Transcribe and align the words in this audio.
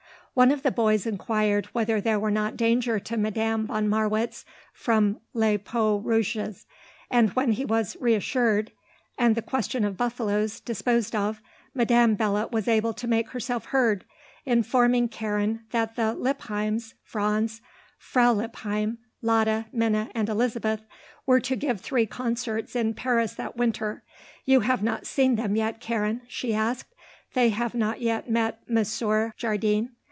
One 0.33 0.51
of 0.51 0.63
the 0.63 0.71
boys 0.71 1.05
inquired 1.05 1.65
whether 1.73 1.99
there 1.99 2.17
were 2.17 2.31
not 2.31 2.55
danger 2.55 3.01
to 3.01 3.17
Madame 3.17 3.67
von 3.67 3.89
Marwitz 3.89 4.45
from 4.71 5.19
les 5.33 5.57
Peaux 5.57 5.97
Rouges, 5.97 6.65
and 7.09 7.31
when 7.31 7.51
he 7.51 7.65
was 7.65 7.97
reassured 7.99 8.71
and 9.17 9.35
the 9.35 9.41
question 9.41 9.83
of 9.83 9.97
buffaloes 9.97 10.61
disposed 10.61 11.17
of 11.17 11.41
Madame 11.73 12.15
Belot 12.15 12.53
was 12.53 12.69
able 12.69 12.93
to 12.93 13.09
make 13.09 13.31
herself 13.31 13.65
heard, 13.65 14.05
informing 14.45 15.09
Karen 15.09 15.65
that 15.71 15.97
the 15.97 16.13
Lippheims, 16.13 16.93
Franz, 17.03 17.59
Frau 17.97 18.31
Lippheim, 18.31 18.99
Lotta, 19.21 19.65
Minna 19.73 20.09
and 20.15 20.29
Elizabeth, 20.29 20.83
were 21.25 21.41
to 21.41 21.57
give 21.57 21.81
three 21.81 22.05
concerts 22.05 22.73
in 22.73 22.93
Paris 22.93 23.33
that 23.33 23.57
winter. 23.57 24.01
"You 24.45 24.61
have 24.61 24.81
not 24.81 25.05
seen 25.05 25.35
them 25.35 25.57
yet, 25.57 25.81
Karen?" 25.81 26.21
she 26.29 26.53
asked. 26.53 26.95
"They 27.33 27.49
have 27.49 27.75
not 27.75 27.99
yet 27.99 28.29
met 28.31 28.61
Monsieur 28.65 29.33
Jardine?" 29.35 29.89